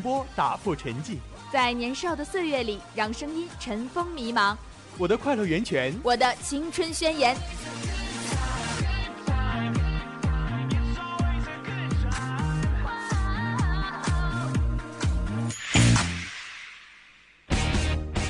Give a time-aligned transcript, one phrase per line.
[0.00, 1.16] 波打破沉寂，
[1.52, 4.56] 在年少的岁月里，让声音尘封迷茫。
[4.98, 7.36] 我的快乐源泉，我的青春宣言。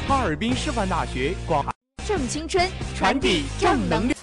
[0.07, 1.65] 哈尔滨师范大学广
[2.05, 4.20] 正青春，传递正能量。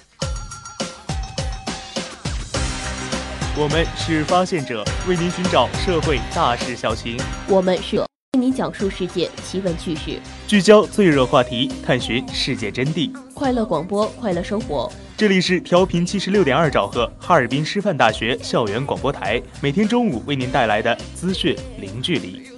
[3.60, 8.06] 我们是发现者，为您寻找社会大事小情；我们是为
[8.40, 13.12] 您讲述世界奇闻趣事，聚焦最热话题，探寻世界真谛。
[13.34, 14.92] 快乐广播，快乐生活。
[15.18, 22.57] 这里是调频七十六点二兆赫，哈尔滨师范大学校园广播台，每天中午为您带来的资讯零距离。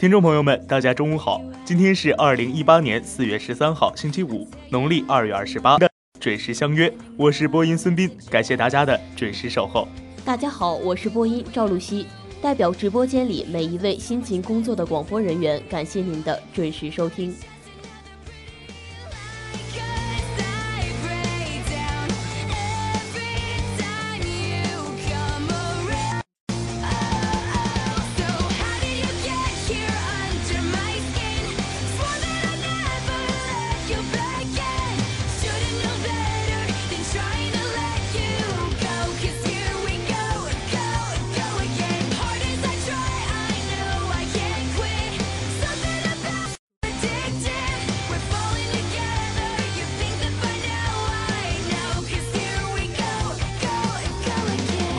[0.00, 1.42] 听众朋友们，大家中午好！
[1.62, 5.76] 今天是二零一八年四月十三号，星期五，农历二月二十八
[6.18, 6.90] 准时相约。
[7.18, 9.86] 我是播音孙斌，感谢大家的准时守候。
[10.24, 12.06] 大家好，我是播音赵露西，
[12.40, 17.34] 代表直播间里每一位辛勤工作的广播人员，感谢您的准时收听。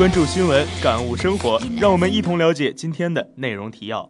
[0.01, 4.09] 关注新闻，感悟生活，让我们一同了解今天的内容提要。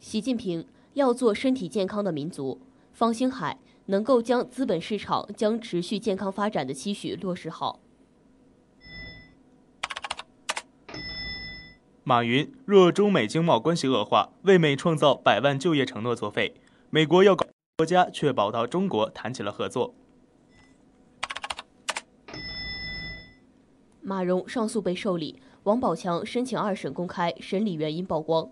[0.00, 2.58] 习近平要做身体健康的民族。
[2.94, 7.80] 方星海能够将资本市场将持续健康发展的期许落实好。
[12.08, 16.54] 马云若中美经贸关系恶化，为美创造百万就业承诺作废，
[16.88, 17.46] 美国要搞
[17.76, 19.94] 国家确保到中国谈起了合作。
[24.00, 28.50] 马蓉上诉被受理，王宝强申请二审公开审理原因曝光，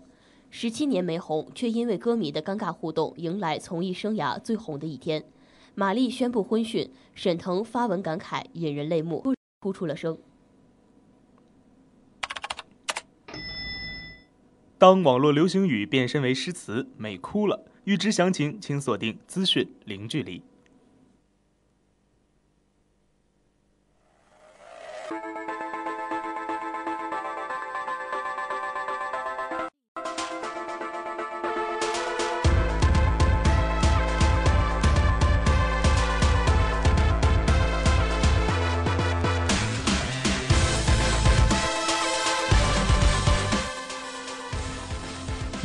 [0.51, 5.23] 十七年没红，却因为歌迷的尴尬互动，迎来从艺生涯最红的一天。
[5.73, 10.15] 马丽宣布婚讯，沈腾发文感慨，引人泪目，哭出了声。
[14.79, 17.65] 当网络流行语变身为诗词，美哭了。
[17.85, 20.43] 欲知详情，请锁定资讯零距离。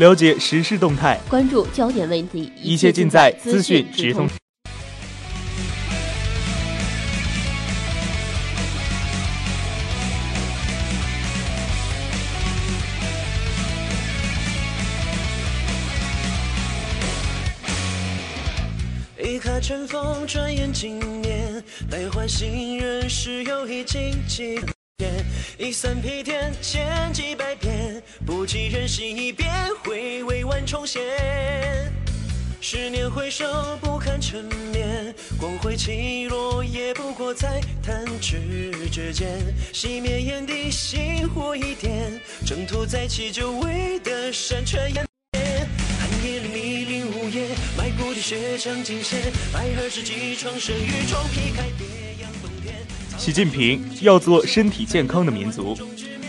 [0.02, 4.28] 了解时事动态，关注焦点问题，一切尽在资讯直通。
[19.22, 24.58] 一客春风，转眼经年，悲唤醒人是又一惊奇。
[25.58, 29.48] 一三披天，千几百遍，不及人心一变，
[29.84, 31.02] 回味万重现。
[32.60, 33.44] 十年回首，
[33.80, 39.28] 不堪沉眠，光辉起落，也不过在弹指之间。
[39.72, 45.66] 熄灭眼底星火一点，征途再起，久违的山川烟灭。
[45.98, 49.20] 寒夜里迷林无言，迈步的血浆尽现，
[49.52, 52.11] 百合世纪创生与创劈开别样疯癫。
[53.22, 55.78] 习近平要做身体健康的民族。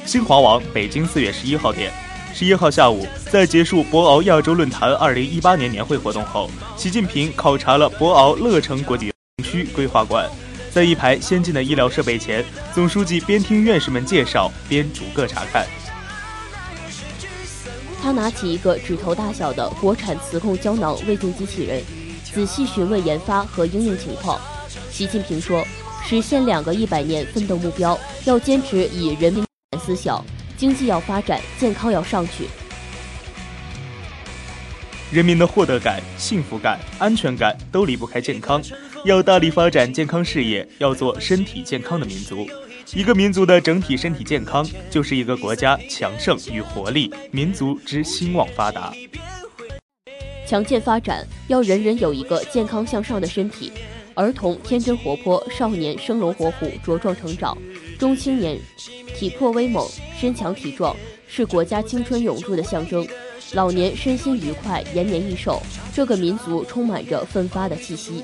[0.06, 1.92] 新华网北京四月十一号电，
[2.36, 9.14] 十一号下午，在结束博鳌亚洲论坛二零一八年年会活动后，习近平考察了博鳌乐城国际园
[9.44, 10.30] 区规划馆，
[10.72, 12.46] 在一排先进的医疗设备前，
[12.76, 15.66] 总书记边听院士们介绍，边逐个查看。
[18.04, 21.82] 他拿起一个指头大小的国产磁控胶囊胃镜机器人，
[22.24, 24.40] 仔细询问研发和应用情况。
[24.92, 25.66] 习近平说
[26.06, 29.46] ：“实现两个一百年奋斗目标，要坚持以人民
[29.80, 30.24] 思想，
[30.58, 32.48] 经济要发展，健康要上去。
[35.12, 38.62] 人民的获得感、幸福感、安全感都离不开健康，
[39.06, 42.48] 要大力发展健康事业，要做身体健康的民族。”
[42.94, 48.94] 一个民族的整体身体健康，就是一个国家强盛与活力，民族之兴旺发达。
[50.46, 53.72] 强健发展要人人有一个健康向上的身体，
[54.16, 57.58] 儿童天真活泼，少年生龙活虎茁壮成长，
[57.98, 58.60] 中青年
[59.16, 59.88] 体魄威猛
[60.20, 60.96] 身强体壮，
[61.28, 63.08] 是国家青春永驻的象征。
[63.54, 65.62] 老年身心愉快延年益寿，
[65.94, 68.24] 这个民族充满着奋发的气息。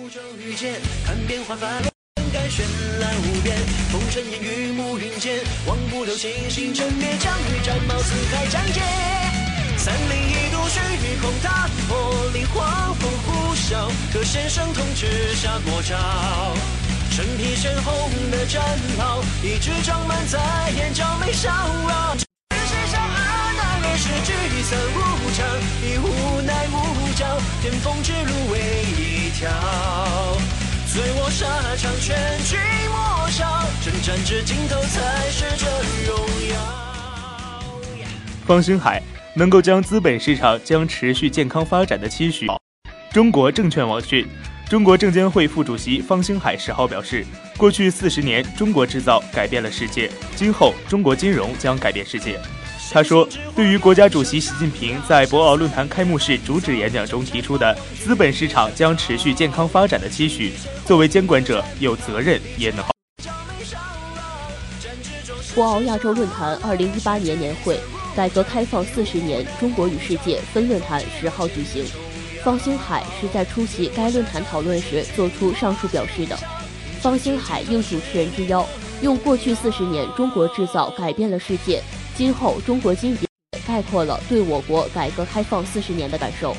[3.92, 9.39] 风尘烟雨暮云间，望不留星星震灭，将欲战貌四海战界。
[9.80, 10.78] 三零一度虚
[11.22, 15.96] 空踏破，离黄风呼啸，可先生统治下国潮。
[17.10, 18.62] 身披鲜红的战
[18.98, 20.38] 袍，一直装满在
[20.76, 21.50] 眼角眉梢。
[22.52, 24.34] 世上二难二是聚
[24.64, 25.48] 散无常，
[25.82, 26.76] 已无奈无
[27.16, 28.60] 招，巅峰之路唯
[28.98, 29.50] 一条。
[30.92, 31.48] 醉卧沙
[31.78, 32.60] 场，全军
[32.92, 35.70] 莫笑，征战至尽头才是真
[36.06, 36.20] 荣
[36.52, 36.54] 耀。
[38.46, 39.02] 方星海
[39.36, 42.48] 能够将资本市场将持续健康发展的期许。
[43.12, 44.28] 中国证券网讯，
[44.70, 47.26] 中国证监会副主席方星海十号表示，
[47.58, 52.40] 过去四十年，中国制造改变了世界，今后中国金融将改变世界。
[52.92, 60.54] 他说：“对于国家主席习近平在博鳌论坛开幕式主旨演讲中提出的资本市场将持续健康发展的期许，
[60.88, 62.84] 作为监管者有责任也能。”
[65.54, 67.80] 博鳌亚洲论坛二零一八年年会，
[68.20, 71.86] 改革开放四十年中国与世界分论坛十号举行。
[72.44, 76.38] 方星海是在出席该论坛讨论时作出上述表示的。
[77.00, 78.68] 方星海应主持人之邀，
[79.02, 81.82] 用过去四十年中国制造改变了世界。
[82.14, 83.26] 今后中国经济
[83.66, 86.54] 概括了对我国改革开放四十年的感受。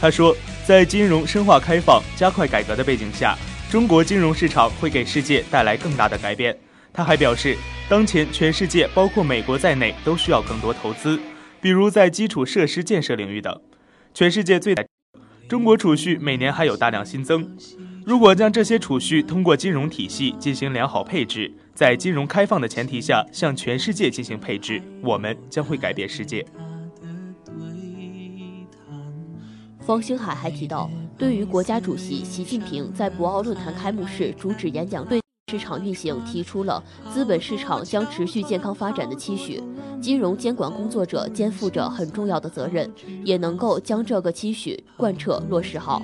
[0.00, 3.38] 他说，在金融深化开放、加快改革的背景下，
[3.70, 6.58] 中国金融市场会给世界带来更大的改变。
[6.96, 7.54] 他还表示，
[7.90, 11.20] 当前全世界包括美国在内都需要更多投资，
[11.60, 13.60] 比如在基础设施建设领域等。
[14.14, 14.82] 全世界最大，
[15.46, 17.54] 中国储蓄每年还有大量新增。
[18.06, 21.52] 如果将这些储蓄通过金融体系进行良好配置。
[21.74, 26.42] 在金融开放的前提下，向全世界进行配置，我们将会改变世界。
[29.80, 36.82] 方星海还提到，对于国家主席习近平在博鳌论坛开幕式主旨演讲对市场运行提出了
[37.14, 39.62] 资本市场将持续健康发展的期许，
[40.02, 42.92] 金融监管工作者肩负着很重要的责任，
[43.24, 46.02] 也能够将这个期许贯彻落实好。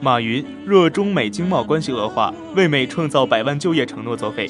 [0.00, 4.48] 马云若中美经贸关系恶化，为美创造百万就业承诺作废。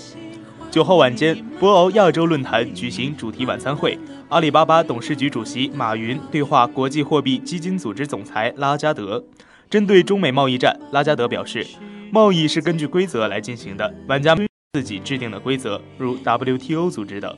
[0.71, 3.97] 九号晚间，博鳌亚洲论坛举行主题晚餐会，
[4.29, 9.25] 阿里巴巴董事局主席马云对话国际货币基金组织总裁拉加德。
[9.71, 11.65] 针对中美贸易战，拉加德表示，
[12.11, 14.37] 贸易是根据规则来进行的，玩家
[14.73, 17.35] 自己制定的规则，如 WTO 组织等。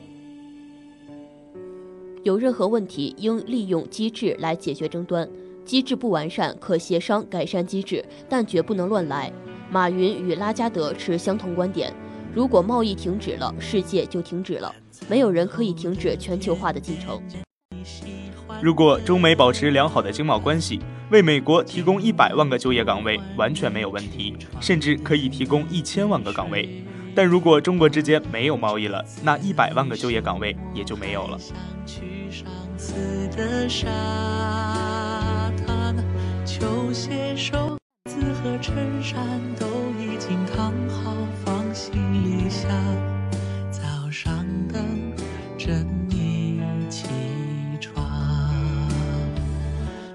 [2.23, 5.27] 有任何问题，应利用机制来解决争端。
[5.69, 9.31] 机制不完善，可协商改善机制，但绝不能乱来。
[9.69, 11.93] 马云与拉加德持相同观点。
[12.33, 14.73] 如果贸易停止了，世界就停止了。
[15.07, 17.21] 没有人可以停止全球化的进程。
[18.63, 20.79] 如果中美保持良好的经贸关系，
[21.11, 26.83] 为美国提供一百万个就业岗位完全没有问题，甚至可以提供一千万个岗位。
[27.13, 31.37] 但如果中国之间没有贸易了，那一百万个就业岗位也就没有了。
[38.41, 39.19] 和衬衫
[39.59, 39.65] 都
[39.99, 42.71] 已经烫好放行李箱
[43.69, 44.81] 早上等
[45.57, 45.73] 着
[46.07, 47.07] 你起
[47.81, 48.05] 床。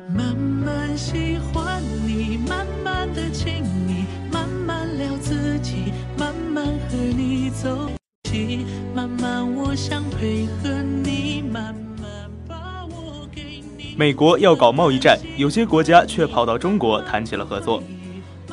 [0.09, 7.91] 慢慢喜欢你慢慢的亲密慢慢聊自己慢慢和你走
[8.23, 8.65] 近
[8.95, 10.71] 慢慢我想配合
[11.03, 13.95] 你慢慢把我给你。
[13.99, 17.83] 美国要搞贸易战有些国家却跑到中国谈起了合作。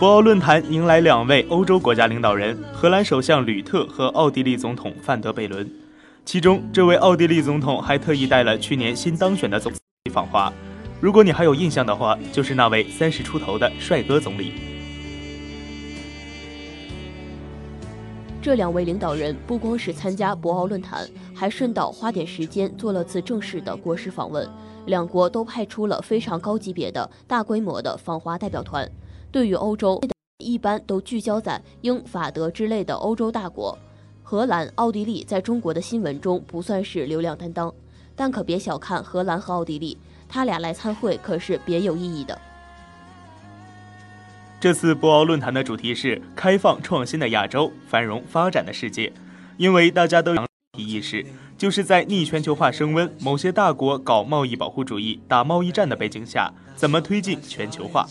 [0.02, 5.72] 博鳌论坛迎来两位欧洲国家领导人，荷兰首相吕特和奥地利总统范德贝伦。
[6.26, 10.52] 其中，这位奥地利总统还特意带了去年新当选的总理访华。
[11.00, 14.54] 如果你还有印象的话，就是那位三十出头的帅哥总理。
[18.42, 24.50] 这两位领导人不光是参加博鳌论坛，还顺道花点时间做了次正式的国事访问。
[24.88, 28.92] 两国都派出了非常高级别的大规模的访华代表团。
[29.32, 30.02] 对于欧洲，
[30.40, 33.78] 一般都聚焦在英法德之类的欧洲大国。
[34.22, 37.74] 荷兰、奥地利在中国的新闻中不算是流量担当，
[38.16, 39.98] 但可别小看荷兰和奥地利，
[40.28, 42.38] 他俩来参会可是别有意义的。
[44.60, 49.12] 这次博鳌论坛的主题是“开放创新的亚洲，繁荣发展的世界”，
[49.58, 50.46] 因为大家都有
[50.78, 51.26] 意识。
[51.58, 58.08] 就是在逆全球化升温、某些大国搞贸易保护主义、打贸易战的背景下，怎么推进全球化？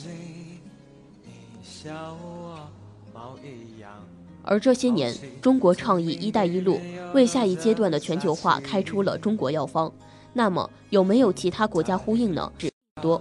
[4.43, 6.81] 而这些年，中国倡议“一带一路”，
[7.15, 9.93] 为下一阶段的全球化开出了中国药方。
[10.33, 12.53] 那么，有没有其他国家呼应呢？
[13.03, 13.21] 多，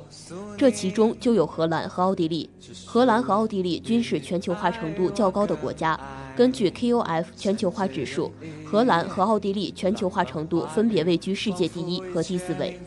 [0.58, 2.50] 这其中就有荷兰和奥地利。
[2.86, 5.98] 荷兰和奥地利均是全球化程度较高的国家。
[6.36, 8.32] 根据 KOF 全球化指数，
[8.66, 12.80] 荷兰和奥地利全球化程度分别位居世界第一和第四位。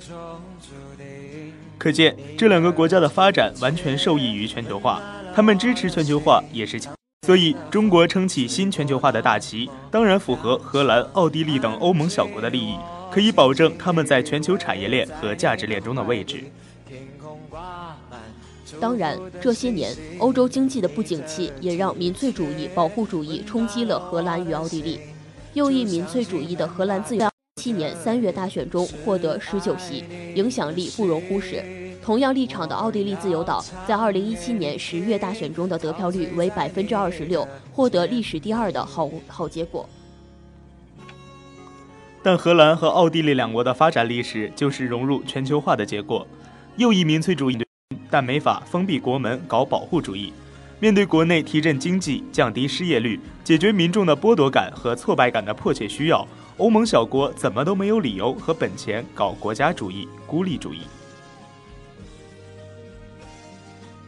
[1.79, 5.00] 可见，这两个国家的发展完全受益于全球化，
[5.35, 6.95] 他们支持全球化也是强。
[7.27, 12.77] 所以，中国撑起新全球化的大旗，当然符合荷兰、奥地利等欧盟小国的利益，
[13.12, 16.43] 可以保证他们在全球产业链和价值链中的位置。
[18.81, 24.99] 当然，这些年欧洲经济的不景气也让民粹主义、保护主义冲击了荷兰与奥地利。
[25.55, 30.03] 右翼民粹主义的荷兰自由七年三月大选中获得十九席，
[30.35, 31.62] 影响力不容忽视。
[32.03, 39.89] 同样立场的奥地利自由党在二零一七年十月大选中的得票率为百分之二十六，获得历史第二的好好结果。
[42.25, 46.27] 但荷兰和奥地利两国的发展历史就是融入全球化的结果。
[46.77, 47.59] 右翼民粹主义。
[48.11, 50.33] 但没法封闭国门搞保护主义。
[50.81, 56.27] 面对国内提振经济、降低失业率、解决民众的剥夺感和挫败感的迫切需要，
[56.59, 60.81] 欧盟小国怎么都没有理由和本钱搞国家主义、孤立主义。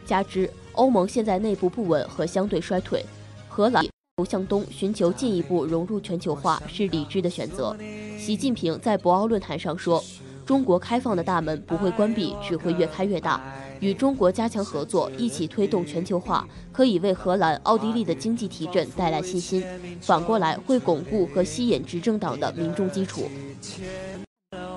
[0.05, 3.03] 加之欧盟现在内部不稳和相对衰退，
[3.49, 3.83] 荷兰
[4.29, 7.75] 向东寻求进一步融入全球化是理智的选择。
[8.17, 10.01] 习近平在博鳌论坛上说
[10.45, 13.41] ：“中国开放的大门不会关闭，只会越开越大。”
[13.81, 19.61] 与中国加强合作，一起推动全球化，可以为荷兰、奥地利的经济提振带来信心。
[19.99, 23.29] 反过来，会巩固和吸引执政党的民众基础。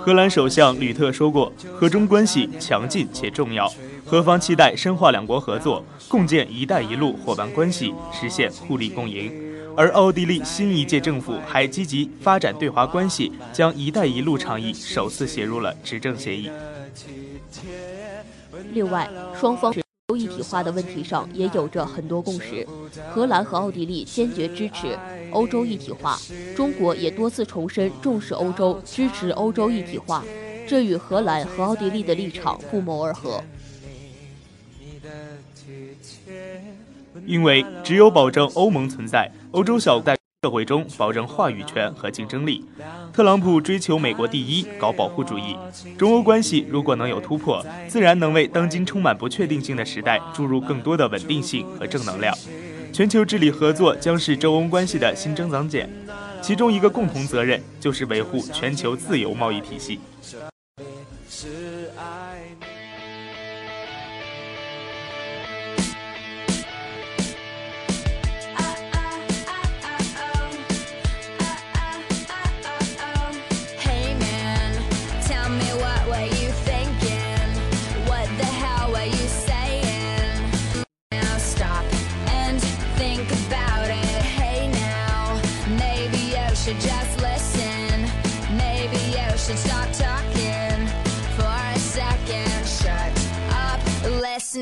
[0.00, 3.72] 荷兰首相吕特说过：“荷中关系强劲且重要，
[4.10, 9.30] 荷方期待深化两国合作，共建‘一带一路’伙伴关系，实现互利共赢。”
[9.76, 16.50] 而奥地利新一届政府还积极发展对华关系，将“一带一路”倡议首次写入了执政协议。
[18.72, 19.06] 另外，
[19.38, 19.74] 双方
[20.06, 22.66] 欧一体化的问题上也有着很多共识。
[23.10, 24.98] 荷兰和奥地利坚决支持
[25.32, 26.18] 欧洲一体化，
[26.56, 30.24] 中国也多次重申重视欧洲、支持欧洲一体化，
[30.66, 33.44] 这与荷兰和奥地利的立场不谋而合。
[37.26, 42.64] 因为只有保证欧盟存在，欧洲小国社会中保证话语权和竞争力。
[43.12, 45.56] 特朗普追求美国第一，搞保护主义。
[45.98, 52.32] 中欧关系如果能有突破，自然能为当今充满不确定性的时代注入更多的稳定性和正能量。
[52.92, 55.90] 全球治理合作将是中欧关系的新增长点，
[56.40, 59.98] 其中一个共同责任就是维护全球自由贸易体系。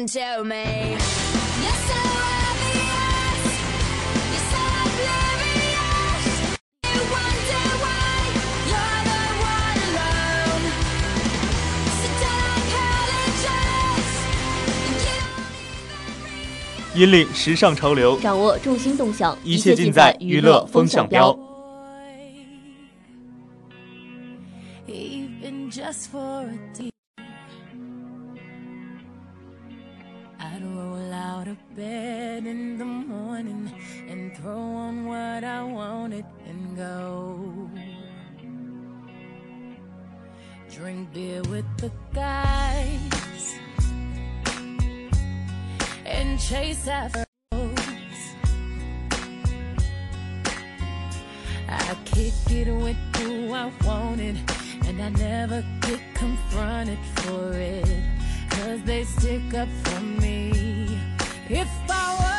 [0.05, 0.99] To me.
[16.95, 21.39] 引领时尚潮流，掌握众星动向，一切尽在娱乐风向标。
[31.77, 33.71] Bed in the morning
[34.09, 37.71] and throw on what I wanted and go.
[40.71, 43.55] Drink beer with the guys
[46.05, 47.25] and chase after.
[51.69, 54.37] I kick it with who I wanted,
[54.87, 58.03] and I never get confronted for it.
[58.51, 60.56] Cause they stick up for me.
[61.49, 62.36] If I were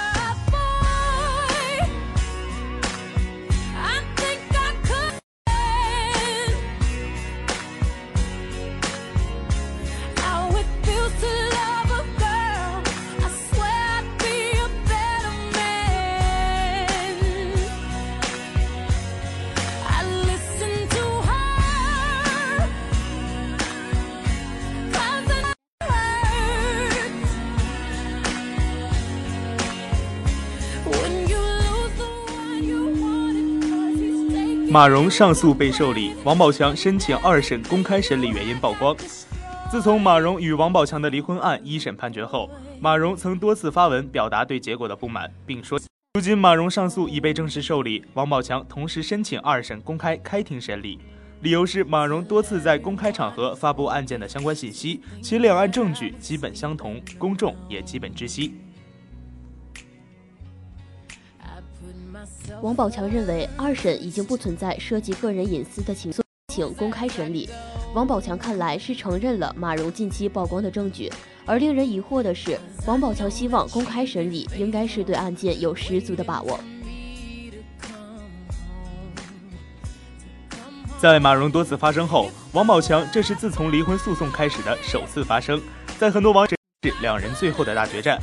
[34.77, 38.95] 马蓉上诉被受理，王宝强申请二审公开审理原因曝光。
[39.71, 42.47] 自从马蓉与王宝强的离婚案一审判决后，
[42.79, 45.79] 马蓉曾多次发文表达对结果的不满，并说，
[46.13, 50.99] 如今马蓉上诉已被正式受理，王宝强同时申请二审公开开庭审理，
[51.41, 58.53] 理由是马蓉多次在公开场合发布案件的相关信息，其两案证据基本相同，公众也基本知悉。
[62.61, 67.49] 王宝强认为，二审已经不存在涉及个人隐私的情诉，请公开审理。
[67.93, 71.11] 王宝强看来是承认了马蓉近期曝光的证据，
[71.45, 76.59] 而令人疑惑的是，王宝强希望公开审理，应该是对案件有十足的把握。
[80.99, 85.61] 在马蓉多次发声后，王宝强这是自从离婚诉讼开始的首次发声，
[85.99, 88.19] 在很多网友是两人最后的大决战。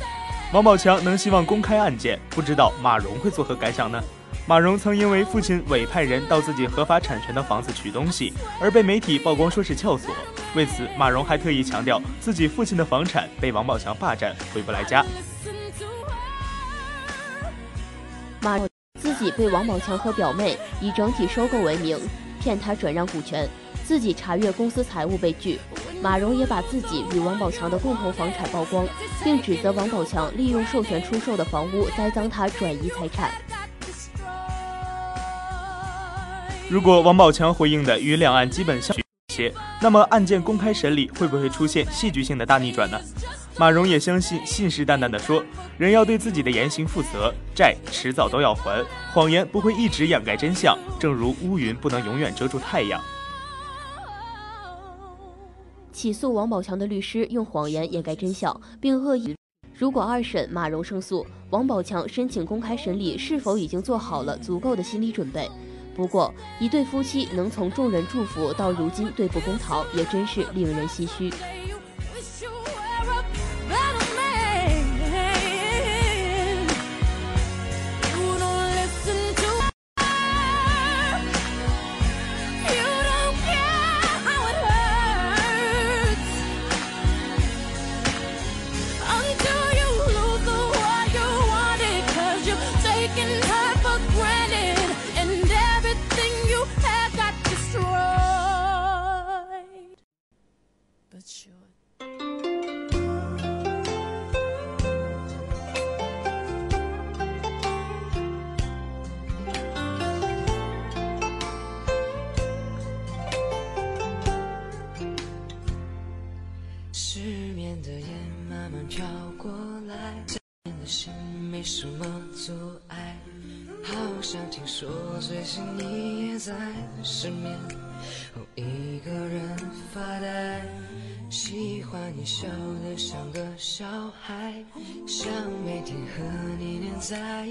[0.55, 4.01] 王宝强能希望公开案件，不知道马蓉会作何感想呢？
[4.47, 10.15] 马蓉曾因为父亲委派人到自己合法产权的房子取东西，而被媒体曝光说是撬锁。
[10.55, 15.05] 为此，马蓉还特意强调自己父亲的房产被王宝强霸占，回不来家。
[18.39, 18.57] 马
[18.97, 21.99] 自己被王宝强和表妹以整体收购为名，
[22.39, 23.45] 骗他转让股权，
[23.85, 25.59] 自己查阅公司财务被拒。
[26.01, 28.85] 马蓉也把自己与王宝强的共同房产曝光，
[29.23, 33.31] 并指责王宝强利用授权出售的房屋栽赃他转移财产。
[36.67, 38.95] 如果王宝强回应的与两岸基本相
[39.33, 42.99] 些，那么案件公开审理会不会出现戏剧性的大逆转呢？
[43.57, 45.43] 马蓉也相信，信誓旦旦地说，
[45.77, 53.01] 人要对自己的言行负责，债迟早都要还，谎言不会一直掩盖真相，正如乌云不能永远遮住太阳。
[55.95, 59.33] 起诉王宝强的律师用谎言掩盖真相，并恶意。
[59.73, 65.49] 如果二审马蓉胜诉，王宝强申请公开审理，是否已经做好了足够的心理准备？
[65.95, 71.31] 不过，一对夫妻能从众人祝福到如今对簿公堂，也真是令人唏嘘。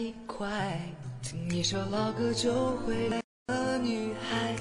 [0.05, 0.47] 在一块，
[1.23, 4.55] 听一首老歌就会来的女孩，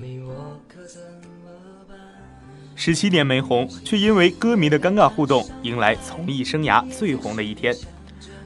[0.00, 1.48] 没我可怎么
[1.88, 1.96] 办？
[2.74, 7.72] 十七年没红，却因为歌迷的尴尬互动，迎来从艺生涯最红的一天。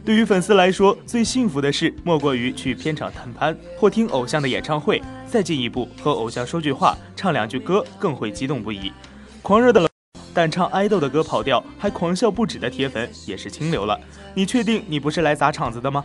[0.05, 8.93] 对于粉丝来说，最幸福的事莫过于去片场探班或听偶像的演唱会，再进一步和偶像说句话、唱两句歌，更会激动不已。
[9.41, 9.96] 狂热的冷。
[10.37, 13.99] 但唱爱豆的歌跑调还狂笑不止的铁粉也是清流了。
[14.35, 16.05] 你确定你不是来砸场子的吗？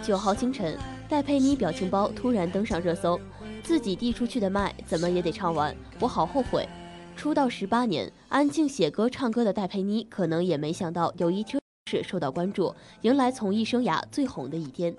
[0.00, 3.20] 九号清晨，戴佩妮表情包突然登上热搜，
[3.64, 6.64] 自己递出去的麦怎么也得唱完，我好后悔。
[7.16, 11.60] 出道十八年，安静写歌唱歌的戴佩妮，可能也没想到有一天
[11.90, 14.94] 是受到关注，迎来从艺生涯最红的一天。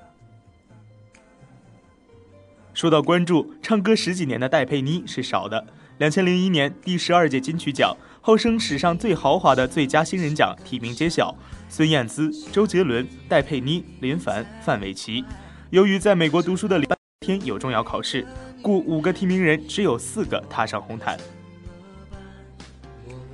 [2.74, 5.66] 说到关注，唱歌十几年的戴佩妮是少的。
[5.98, 11.34] 两千零一年第十二届金曲奖，号称史上最豪华的最佳新人奖提名揭晓，
[11.70, 15.24] 孙燕姿、周杰伦、戴佩妮、林凡、范玮琪。
[15.70, 16.86] 由于在美国读书的李
[17.22, 18.28] 天有重要考试，
[18.62, 21.18] 故五个提名人只有四个踏上红毯。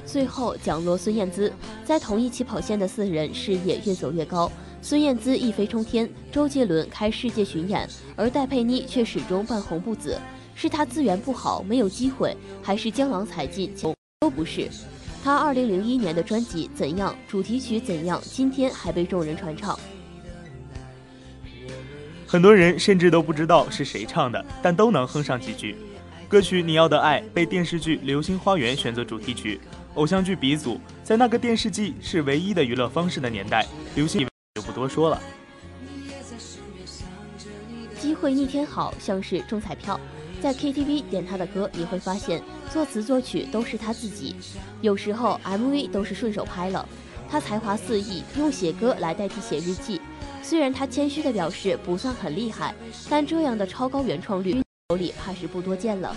[0.06, 1.52] 最后奖落孙燕姿，
[1.84, 4.52] 在同一起跑线的四人事业越走越高，
[4.84, 10.19] 孙燕姿一飞冲天，周杰伦开世界巡演，而戴佩妮却始终半红不紫。
[10.62, 13.74] 是他资源不好，没有机会，还是江郎才尽？
[14.19, 14.69] 都不是。
[15.24, 19.80] 他二零零一年的专辑《怎样》主题曲《怎样》，今天还被众人传唱。
[22.28, 25.76] 很多人甚至都不知道是谁唱的，但都能哼上几句。
[26.30, 29.60] 歌曲《你要的爱》被电视剧《流星花园》选择主题曲，
[29.95, 35.19] 偶像剧鼻祖，在那个电视剧是唯一的娱乐方式的年代，流星就不多说了。
[38.00, 40.00] 机会逆天好，像是中彩票。
[40.41, 42.41] 在 KTV 点他的歌，你会发现
[42.73, 44.36] 作词作曲都是他自己，
[44.82, 46.88] 有时候 MV 都是顺手拍了。
[47.30, 50.01] 他才华四溢，用写歌来代替写日记。
[50.41, 52.73] 虽然他谦虚的表示不算很厉害，
[53.08, 56.15] 但这样的超高原创率手里怕是不多见了。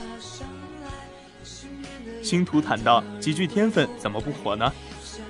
[2.22, 4.72] 星途坦道：“极具天分怎么不火呢？”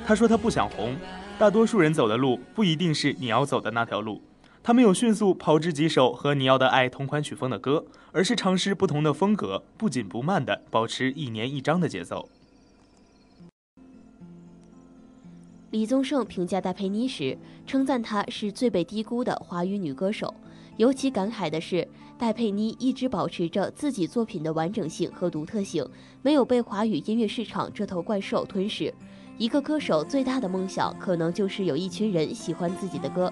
[0.07, 0.94] 他说他不想红，
[1.37, 4.22] 大多数人走的路不一定是你要走的那条路。
[4.66, 12.31] 他没有迅速炮制几首和你要的爱同款曲风的歌，而是尝试不同的风格，不紧不慢的保持一年一张的节奏。
[15.70, 20.33] 李宗盛评价戴佩妮时，称赞她是最被低估的华语女歌手，
[20.79, 25.87] 尤其感慨的是，戴佩妮一直保持着自己作品的完整性和独特性，
[26.22, 28.94] 没有被华语音乐市场这头怪兽吞噬。
[29.37, 33.31] 一个歌手最大的梦想，可能就是有一群人喜欢自己的歌。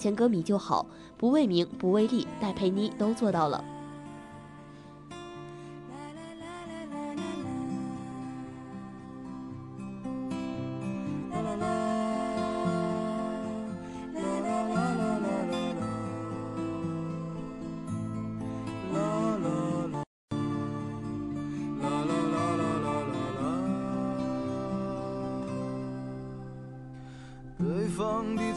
[0.00, 0.86] 前歌迷就好，
[1.18, 3.62] 不为名，不为利，戴佩妮都做到了。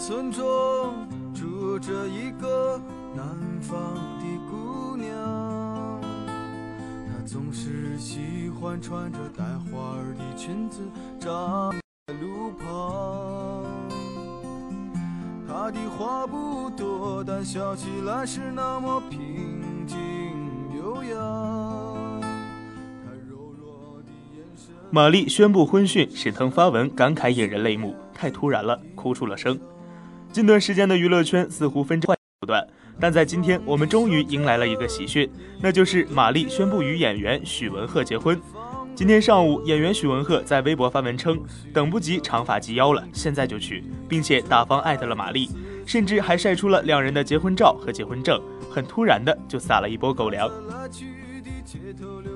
[0.05, 1.12] 村庄。
[1.85, 2.81] 着一个
[3.13, 3.25] 南
[3.59, 3.77] 方
[4.17, 6.01] 的姑娘，
[7.09, 10.79] 她总是喜欢穿着带花儿的裙子
[11.19, 11.29] 站
[12.07, 13.65] 在路旁。
[15.45, 19.97] 她的话不多，但笑起来是那么平静
[20.77, 22.23] 悠扬。
[24.89, 29.59] 玛丽宣布婚讯，沈腾发文感慨引人泪目，太突然了，哭出了声。
[30.33, 32.67] 近段时间的娱乐圈似乎纷争不断，
[32.99, 35.29] 但在今天，我们终于迎来了一个喜讯，
[35.61, 38.41] 那就是马丽宣布与演员许文赫结婚。
[38.95, 41.39] 今天上午，演员许文赫在微博发文称，
[41.71, 45.51] 等不及长发及腰了，现在就去，并且大方艾特了马丽，
[45.85, 48.41] 甚至还晒出了两人的结婚照和结婚证，
[48.71, 50.49] 很突然的就撒了一波狗粮。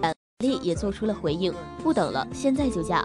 [0.04, 3.04] 马丽也做出了回应，不等了，现在就嫁。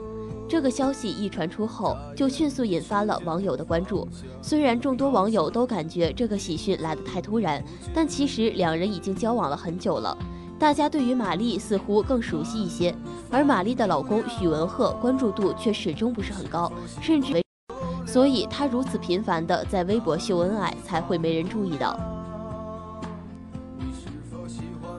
[0.52, 4.06] 这个消息一传出后，就迅速引发了网友的关注。
[4.42, 10.14] 虽然众多网友都感觉这个喜讯来得太突然，但其实两人已经交往了很久了。
[10.58, 12.94] 大家对于马丽似乎更熟悉一些，
[13.30, 17.42] 而马丽的老公许文赫关注度却始终不是很高，甚至
[18.04, 21.98] 所以他如此频繁的在微博秀恩爱，才会没人注意到。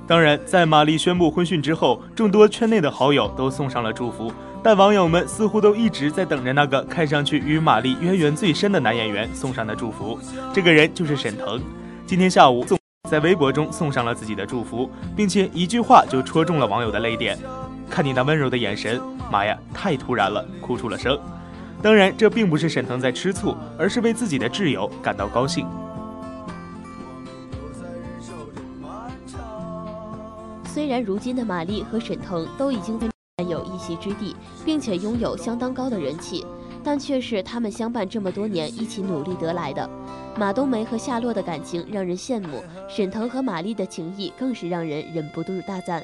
[0.08, 4.32] 当然，在马丽宣布婚讯之后，众多圈内的好友都送上了祝福。
[4.64, 10.18] 但网友们似乎都一直在等着那个看上去与玛丽渊源最深的男演员送上的祝福。
[10.54, 11.62] 这个人就是沈腾。
[12.08, 12.66] 今天下午，
[13.10, 17.38] 在微博中送上了自己的祝福，并且一句话就戳中了网友的泪点
[17.90, 21.20] ：“看你那温柔的眼神，妈呀，太突然了，哭出了声。”
[21.84, 25.68] 当然，这并不是沈腾在吃醋，而是为自己的挚友感到高兴。
[30.66, 32.98] 虽然如今的玛丽和沈腾都已经
[33.48, 36.46] 有一席之地，并且拥有相当高的人气，
[36.84, 39.90] 但却是他们相伴这么多年一起努力得来的。
[40.38, 46.04] 马冬梅和夏洛的感情让人羡慕，沈腾和马丽的情谊更是让人忍不住大赞。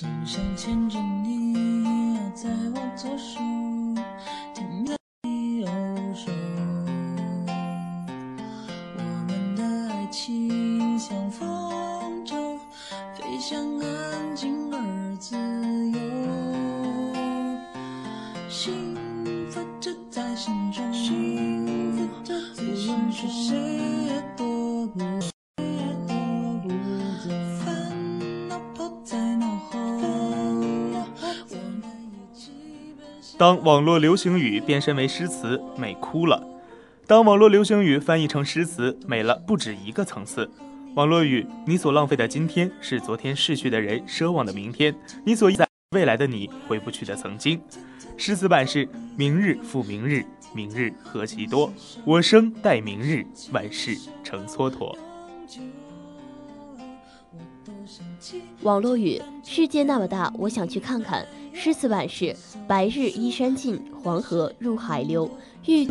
[0.00, 1.52] 总想牵着你
[2.34, 3.38] 在我左手，
[33.50, 36.40] 当网络流行语变身为诗词，美哭了；
[37.04, 40.48] 当网络流行语翻译成诗词，美了不止一个层次。
[40.94, 44.94] 网络语：你所浪费的今天，是昨天逝去的人奢望的明天；
[45.26, 47.60] 你所在未来的你回不去的曾经。
[48.16, 51.72] 诗词版是：明日复明日，明日何其多，
[52.04, 54.94] 我生待明日，万事成蹉跎。
[58.62, 61.26] 网络语：世界那么大，我想去看看。
[61.52, 62.34] 诗词版是：
[62.66, 65.30] 白日依山尽，黄河入海流，
[65.66, 65.86] 欲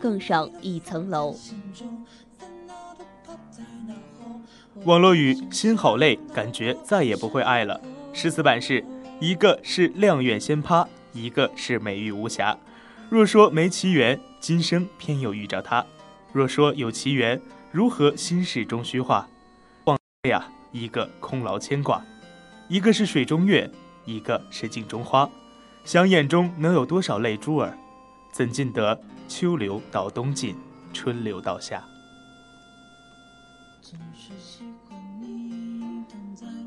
[0.00, 1.34] 更上一层楼。
[4.84, 7.80] 网络语：心好累，感觉再也不会爱了。
[8.12, 8.84] 诗词版是：
[9.20, 12.56] 一个是阆苑仙葩，一个是美玉无瑕。
[13.08, 15.84] 若说没奇缘，今生偏又遇着他；
[16.32, 19.28] 若说有奇缘，如何心事终虚化？
[19.84, 19.96] 忘
[20.28, 22.04] 呀，一个空劳牵挂，
[22.68, 23.70] 一个是水中月。
[24.04, 25.28] 一个是镜中花，
[25.84, 27.76] 想眼中能有多少泪珠儿？
[28.32, 30.56] 怎禁得秋流到冬尽，
[30.92, 31.82] 春流到夏？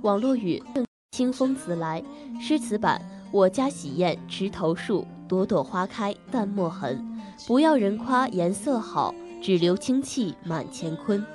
[0.01, 0.63] 网络语：
[1.11, 2.01] 清风自来。
[2.39, 7.03] 诗词版：我家洗砚池头树，朵朵花开淡墨痕。
[7.45, 11.25] 不要人夸颜色好，只留清气满乾坤。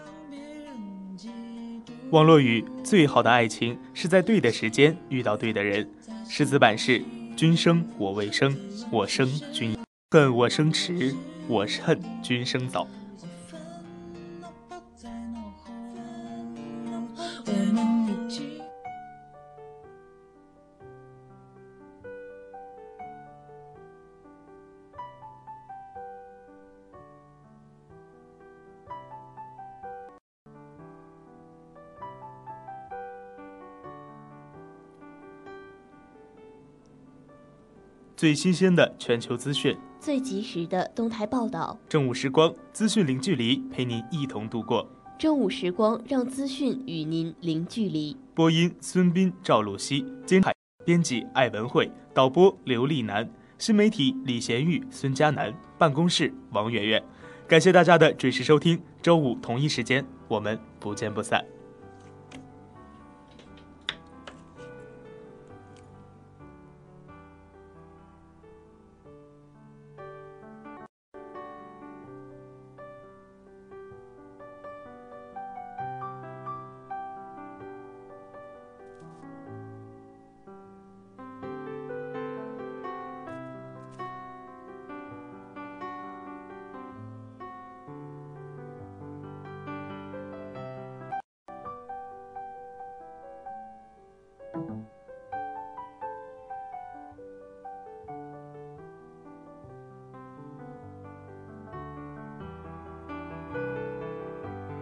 [2.12, 5.88] 网络语：最好的爱情是在对的时间遇到对的人。
[6.28, 7.02] 诗词版是：
[7.34, 8.54] 君生我未生，
[8.90, 9.74] 我生君
[10.10, 11.14] 恨我生迟，
[11.48, 12.86] 我恨君生早。
[38.22, 41.76] 最新鲜的全球资讯，最及时的动态报道。
[41.88, 44.88] 正午时光，资讯零距离，陪您一同度过。
[45.18, 48.16] 正午时光，让资讯与您零距离。
[48.32, 50.54] 播音：孙斌、赵露西，监海
[50.84, 57.02] 编辑：艾文慧，导播：刘丽楠，新媒体：李贤玉、孙佳楠，办公室：王媛媛。
[57.48, 61.44] 感谢大家的准时收听，周五同一时间，我们不见不散。